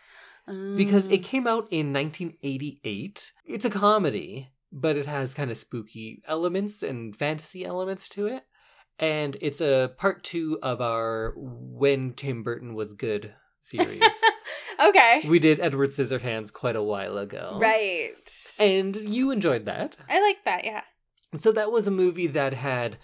[0.76, 1.24] because it Mm.
[1.24, 3.32] came out in 1988.
[3.46, 8.42] It's a comedy, but it has kind of spooky elements and fantasy elements to it.
[8.98, 14.02] And it's a part two of our When Tim Burton Was Good series.
[14.88, 15.22] okay.
[15.28, 17.58] we did Edward Scissorhands quite a while ago.
[17.60, 18.14] Right.
[18.58, 19.96] And you enjoyed that.
[20.08, 20.82] I like that, yeah.
[21.34, 22.98] So that was a movie that had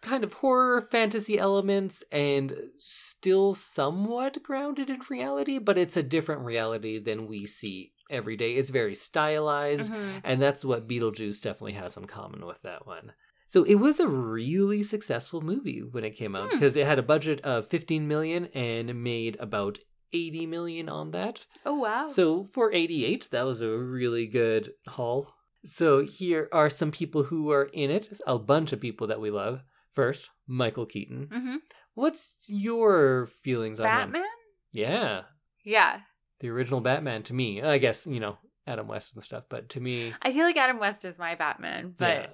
[0.00, 6.42] kind of horror fantasy elements and still somewhat grounded in reality, but it's a different
[6.42, 8.54] reality than we see every day.
[8.54, 10.20] It's very stylized, Mhm.
[10.24, 13.12] and that's what Beetlejuice definitely has in common with that one.
[13.48, 16.56] So it was a really successful movie when it came out Hmm.
[16.58, 19.78] because it had a budget of 15 million and made about
[20.12, 21.40] 80 million on that.
[21.66, 22.08] Oh, wow.
[22.08, 25.34] So for 88, that was a really good haul.
[25.64, 29.30] So here are some people who are in it, a bunch of people that we
[29.30, 29.60] love.
[29.92, 31.28] First, Michael Keaton.
[31.32, 31.56] hmm
[31.94, 33.92] What's your feelings on him?
[34.12, 34.24] Batman?
[34.70, 35.22] Yeah,
[35.64, 36.00] Yeah.
[36.38, 37.60] the original Batman to me.
[37.60, 40.78] I guess, you know, Adam West and stuff, but to me, I feel like Adam
[40.78, 42.26] West is my Batman, but yeah.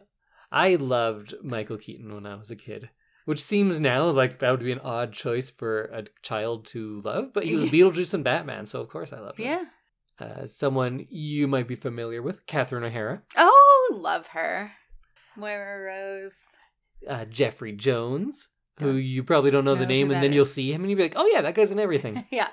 [0.53, 2.91] I loved Michael Keaton when I was a kid.
[3.25, 7.33] Which seems now like that would be an odd choice for a child to love,
[7.33, 9.47] but he was Beetlejuice and Batman, so of course I love him.
[9.47, 9.65] yeah.
[10.21, 13.23] Uh, someone you might be familiar with, Catherine O'Hara.
[13.37, 14.73] Oh, love her.
[15.37, 16.35] Moira Rose.
[17.09, 20.45] uh, Jeffrey Jones, who Don't you probably don't know, know the name, and then you'll
[20.45, 22.25] see him and you'll be like, oh yeah, that guy's in everything.
[22.31, 22.49] yeah.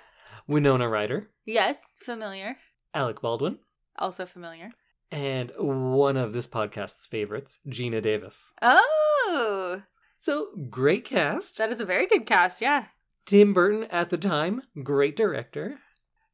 [0.47, 2.57] Winona Ryder, Yes, familiar.
[2.93, 3.59] Alec Baldwin,
[3.99, 4.71] Also familiar.
[5.11, 8.53] and one of this podcast's favorites, Geena Davis.
[8.61, 9.83] Oh,
[10.21, 11.57] So great cast.
[11.57, 12.61] that is a very good cast.
[12.61, 12.85] Yeah.
[13.25, 15.79] Tim Burton at the time, great director.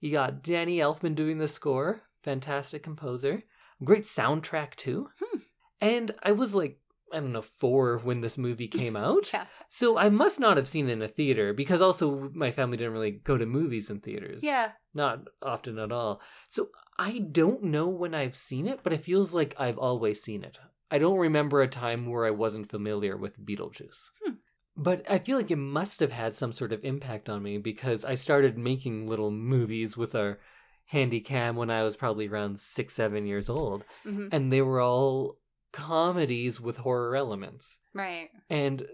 [0.02, 3.44] You got Danny Elfman doing the score, fantastic composer.
[3.84, 5.08] Great soundtrack too.
[5.22, 5.40] Hmm.
[5.80, 6.80] And I was like,
[7.14, 9.32] I don't know, four when this movie came out.
[9.32, 9.46] Yeah.
[9.70, 12.94] So I must not have seen it in a theater because also my family didn't
[12.94, 14.44] really go to movies in theaters.
[14.44, 14.72] Yeah.
[14.94, 16.20] Not often at all.
[16.50, 16.70] So
[17.00, 20.58] I don't know when I've seen it, but it feels like I've always seen it.
[20.90, 24.10] I don't remember a time where I wasn't familiar with Beetlejuice.
[24.24, 24.34] Hmm.
[24.76, 28.06] But I feel like it must have had some sort of impact on me because
[28.06, 30.40] I started making little movies with our
[30.86, 33.84] handy cam when I was probably around six, seven years old.
[34.04, 35.40] hmm And they were all
[35.74, 37.80] comedies with horror elements.
[37.94, 38.30] Right.
[38.50, 38.86] And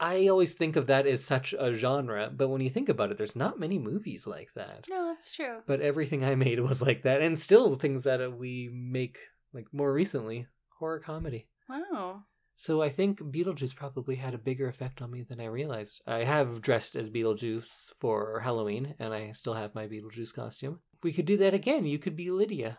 [0.00, 3.16] I always think of that as such a genre, but when you think about it,
[3.16, 4.84] there's not many movies like that.
[4.88, 5.62] No, that's true.
[5.66, 9.18] But everything I made was like that, and still things that we make
[9.52, 10.46] like more recently
[10.78, 11.48] horror comedy.
[11.68, 12.22] Wow.
[12.56, 16.00] So I think Beetlejuice probably had a bigger effect on me than I realized.
[16.06, 20.80] I have dressed as Beetlejuice for Halloween, and I still have my Beetlejuice costume.
[21.02, 21.86] We could do that again.
[21.86, 22.78] You could be Lydia.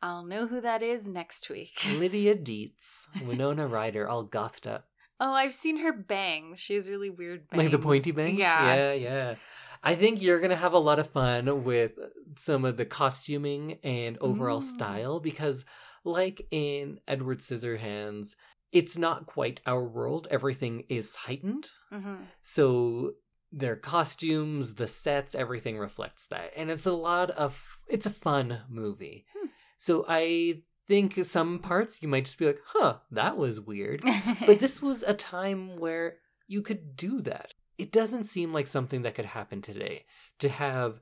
[0.00, 1.72] I'll know who that is next week.
[1.90, 3.08] Lydia Dietz.
[3.26, 4.84] Winona Ryder, all gothed up.
[5.18, 6.60] Oh, I've seen her bangs.
[6.60, 7.62] She has really weird bangs.
[7.64, 8.38] Like the pointy bangs?
[8.38, 8.74] Yeah.
[8.74, 9.34] Yeah, yeah.
[9.82, 11.92] I think you're going to have a lot of fun with
[12.38, 14.74] some of the costuming and overall Mm.
[14.74, 15.64] style because,
[16.06, 18.36] like in Edward Scissorhands,
[18.72, 20.26] it's not quite our world.
[20.30, 21.70] Everything is heightened.
[21.90, 23.12] hmm So
[23.52, 26.52] their costumes, the sets, everything reflects that.
[26.56, 29.26] And it's a lot of, it's a fun movie.
[29.36, 29.48] Hmm.
[29.78, 34.02] So I think some parts you might just be like, huh, that was weird
[34.46, 37.54] but this was a time where you could do that.
[37.78, 40.06] It doesn't seem like something that could happen today
[40.38, 41.00] to have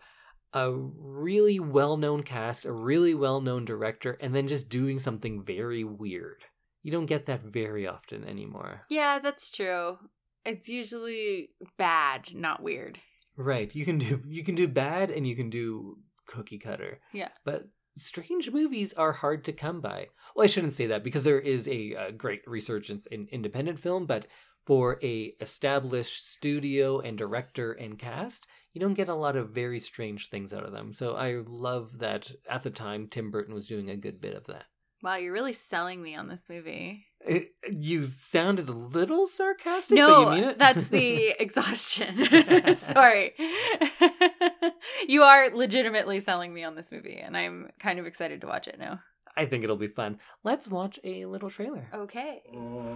[0.55, 5.43] a really well known cast, a really well known director, and then just doing something
[5.43, 6.45] very weird.
[6.83, 8.83] You don't get that very often anymore.
[8.89, 9.99] yeah, that's true.
[10.45, 12.99] It's usually bad, not weird.
[13.37, 13.75] Right.
[13.75, 17.01] You can do you can do bad and you can do cookie cutter.
[17.13, 17.31] Yeah.
[17.45, 20.09] But strange movies are hard to come by.
[20.37, 24.07] Well, I shouldn't say that because there is a, uh great resurgence in independent film,
[24.07, 24.27] but
[24.67, 29.81] for a established studio and director and cast, you don't get a lot of very
[29.81, 30.93] strange things out of them.
[30.93, 34.45] So I love that at the time Tim Burton was doing a good bit of
[34.49, 34.65] that.
[35.03, 37.07] Wow, you're really selling me on this movie.
[37.27, 40.59] It, you sounded a little sarcastic, but you No, mean it.
[40.59, 42.75] that's the exhaustion.
[42.75, 43.33] Sorry.
[45.09, 48.67] you are legitimately selling me on this movie, and I'm kind of excited to watch
[48.69, 49.01] it now.
[49.37, 50.19] I think it'll be fun.
[50.45, 51.89] Let's watch a little trailer.
[51.93, 52.43] Okay.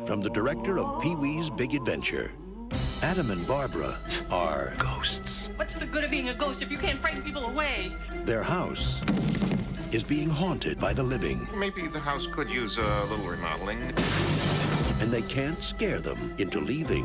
[0.06, 2.32] From the director of Pee Wee's Big Adventure,
[3.02, 3.96] Adam and Barbara
[4.30, 5.50] are Ghosts.
[5.56, 7.92] What's the good of being a ghost if you can't frighten people away?
[8.24, 9.00] their house
[9.92, 13.80] is being haunted by the living, Maybe the house could use a little remodeling.
[15.00, 17.04] and they can't scare them into leaving.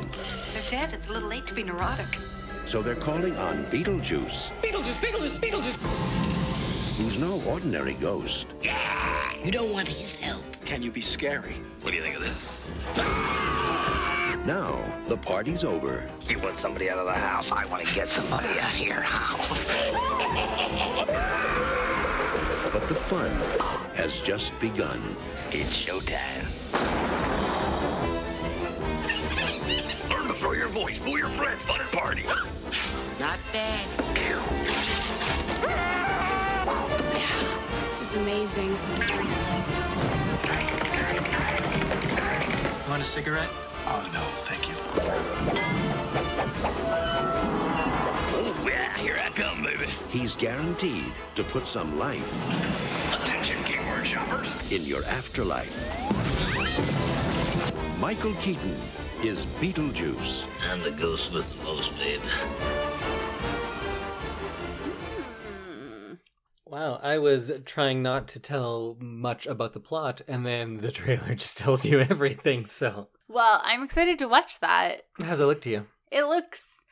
[0.53, 0.93] They're dead.
[0.93, 2.17] It's a little late to be neurotic.
[2.65, 6.97] So they're calling on Beetlejuice, Beetlejuice, Beetlejuice, Beetlejuice.
[6.97, 8.47] who's no ordinary ghost.
[8.61, 10.43] Yeah, You don't want his help.
[10.65, 11.55] Can you be scary?
[11.81, 13.82] What do you think of this?
[14.45, 14.77] Now,
[15.07, 17.49] the party's over, You want somebody out of the house.
[17.49, 19.65] I want to get somebody out of your house.
[22.73, 23.31] but the fun
[23.95, 25.15] has just begun.
[25.49, 26.43] It's showtime.
[30.09, 30.99] Learn to throw your voice.
[30.99, 31.61] Fool your friends.
[31.61, 32.23] Fun and party.
[33.21, 33.87] Not bad.
[37.85, 38.67] This is amazing.
[42.83, 43.49] You want a cigarette?
[43.85, 44.75] Oh, no, thank you.
[48.35, 48.97] Oh, yeah.
[48.97, 49.87] Here I come, baby.
[50.09, 52.31] He's guaranteed to put some life
[53.13, 54.47] Attention, Kingward shoppers.
[54.71, 55.73] in your afterlife.
[57.99, 58.75] Michael Keaton
[59.21, 60.47] is Beetlejuice.
[60.71, 62.21] I'm the ghost with the most, babe.
[66.65, 71.35] Wow, I was trying not to tell much about the plot, and then the trailer
[71.35, 72.65] just tells you everything.
[72.65, 75.03] So, Well, I'm excited to watch that.
[75.21, 75.85] how's it look to you?
[76.11, 76.83] It looks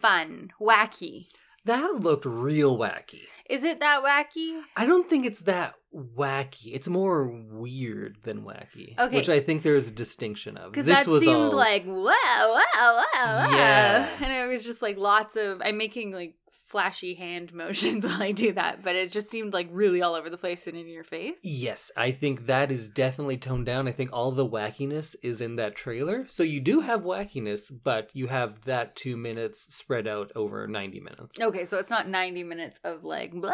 [0.00, 1.26] fun, wacky.
[1.64, 3.22] That looked real wacky.
[3.48, 4.60] Is it that wacky?
[4.76, 6.72] I don't think it's that wacky.
[6.72, 8.98] It's more weird than wacky.
[8.98, 9.16] Okay.
[9.16, 10.72] Which I think there's a distinction of.
[10.72, 13.50] Because that was seemed all- like wow, wow, wow, wow.
[13.50, 14.08] Yeah.
[14.20, 15.60] And it was just like lots of.
[15.64, 16.34] I'm making like
[16.74, 20.28] flashy hand motions while I do that, but it just seemed like really all over
[20.28, 21.38] the place and in your face.
[21.44, 23.86] Yes, I think that is definitely toned down.
[23.86, 26.26] I think all the wackiness is in that trailer.
[26.28, 30.98] So you do have wackiness, but you have that two minutes spread out over 90
[30.98, 31.40] minutes.
[31.40, 33.52] Okay, so it's not 90 minutes of like blah.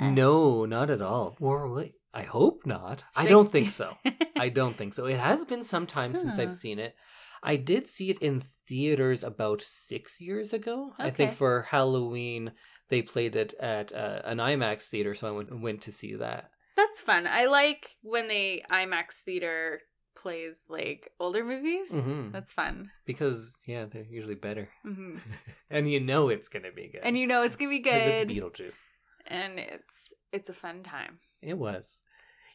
[0.00, 1.36] No, not at all.
[1.38, 3.04] Or wait, I hope not.
[3.14, 3.96] I don't think so.
[4.36, 5.06] I don't think so.
[5.06, 6.96] It has been some time since I've seen it.
[7.42, 10.92] I did see it in theaters about six years ago.
[10.98, 12.52] I think for Halloween
[12.88, 16.50] they played it at uh, an IMAX theater, so I went went to see that.
[16.76, 17.26] That's fun.
[17.26, 19.80] I like when they IMAX theater
[20.16, 21.90] plays like older movies.
[21.90, 22.90] hmm That's fun.
[23.04, 25.18] Because yeah, they're usually better, hmm
[25.70, 27.00] and you know it's gonna be good.
[27.02, 28.84] And you know it's gonna be good, Because It's Beetlejuice.
[29.26, 31.14] and it's it's a fun time.
[31.42, 32.00] It was.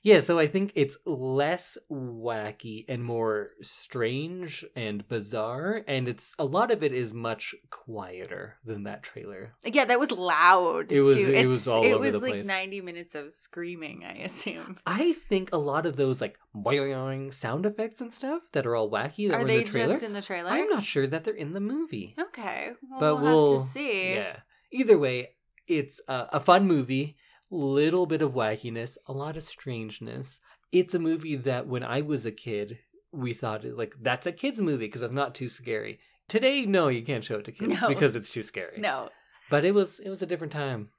[0.05, 6.43] Yeah, so I think it's less wacky and more strange and bizarre, and it's a
[6.43, 9.53] lot of it is much quieter than that trailer.
[9.63, 10.91] Yeah, that was loud.
[10.91, 11.21] It was- Too.
[11.21, 12.45] it It's- was all It over was the like place.
[12.45, 14.03] ninety minutes of screaming.
[14.03, 14.77] I assume.
[14.85, 18.91] I think a lot of those like boing sound effects and stuff that are all
[18.91, 19.93] wacky that Are were they in the trailer.
[19.93, 20.49] just in the trailer?
[20.49, 22.15] I'm not sure that they're in the movie.
[22.19, 24.13] Okay, well, but we'll, we'll have to see.
[24.15, 24.39] Yeah.
[24.71, 25.29] Either way,
[25.67, 27.15] it's a, a fun movie.
[27.55, 30.39] Little bit of wackiness, a lot of strangeness.
[30.71, 32.79] It's a movie that when I was a kid,
[33.11, 35.99] we thought like that's a kids movie because it's not too scary.
[36.27, 37.87] Today, no, you can't show it to kids No.
[37.89, 38.79] because it's too scary.
[38.81, 39.09] No,
[39.51, 40.89] But it was it was a different time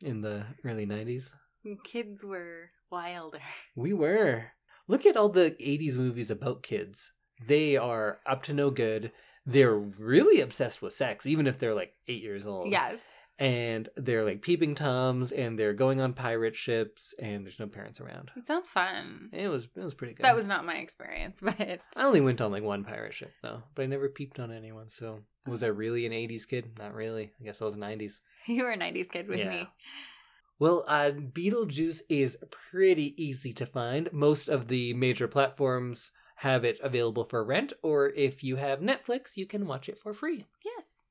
[0.00, 1.32] in the early '90s.
[1.82, 3.40] kids were wilder.
[3.74, 4.52] We were.
[4.86, 7.10] Look at all the 80s movies about kids.
[7.44, 9.10] They are up to no good.
[9.44, 12.70] They're really obsessed with sex, even if they're like eight years old.
[12.70, 13.00] Yes.
[13.38, 18.00] And they're like peeping toms and they're going on pirate ships and there's no parents
[18.00, 18.30] around.
[18.36, 19.30] It sounds fun.
[19.32, 20.24] It was it was pretty good.
[20.24, 23.62] That was not my experience, but I only went on like one pirate ship though,
[23.74, 24.88] but I never peeped on anyone.
[24.90, 26.78] So was I really an 80s kid?
[26.78, 27.32] Not really.
[27.40, 28.20] I guess I was a 90s.
[28.46, 29.50] you were a 90s kid with Yeah.
[29.50, 29.68] me.
[30.60, 32.38] Well, uh, Beetlejuice is
[32.70, 34.12] pretty easy to find.
[34.12, 39.36] Most of the major platforms have it available for rent, or if you have Netflix,
[39.36, 40.46] you can watch it for free.
[40.64, 41.03] Yes.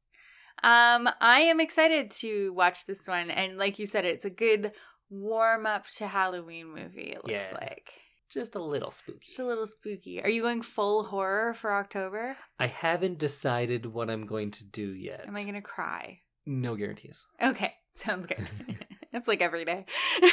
[0.61, 4.71] Um, I am excited to watch this one, and like you said, it's a good
[5.09, 7.11] warm up to Halloween movie.
[7.11, 7.57] It looks Yeah.
[7.59, 7.93] like
[8.29, 9.25] Just a little spooky.
[9.27, 10.21] just a little spooky.
[10.23, 12.37] Are you going full horror for October?
[12.59, 15.25] I haven't decided what I'm going to do yet.
[15.27, 16.21] Am I gonna cry?
[16.45, 17.25] No guarantees.
[17.41, 18.47] Okay, sounds good.
[19.13, 19.85] it's like every day.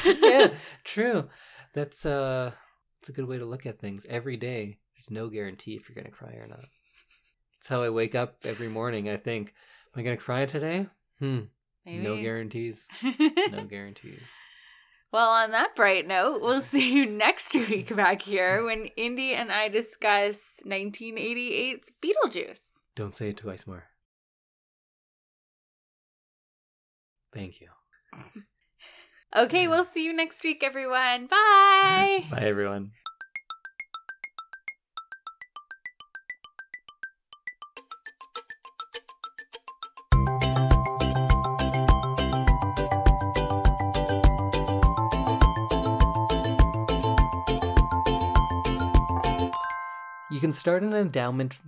[0.04, 0.48] yeah,
[0.84, 1.28] true.
[1.74, 2.52] That's uh,
[3.00, 4.06] it's a good way to look at things.
[4.08, 6.60] Every day, there's no guarantee if you're gonna cry or not.
[6.60, 9.08] That's how I wake up every morning.
[9.10, 9.52] I think,
[9.94, 10.86] I gonna cry today?
[11.18, 11.40] Hmm.
[11.86, 12.86] No guarantees.
[13.02, 14.20] No guarantees.
[15.12, 19.50] Well, on that bright note, we'll see you next week back here when Indy and
[19.50, 22.60] I discuss 1988's Beetlejuice.
[22.94, 23.84] Don't say it twice more.
[27.32, 27.68] Thank you.
[29.36, 31.28] Okay, we'll see you next week, everyone.
[31.28, 32.24] Bye.
[32.28, 32.90] Bye, everyone.
[50.40, 51.58] You can start an endowment.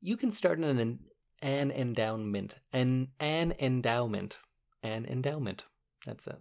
[0.00, 1.00] You can start an
[1.42, 2.54] an endowment.
[2.72, 4.38] An an endowment.
[4.82, 5.66] An endowment.
[6.06, 6.38] That's it.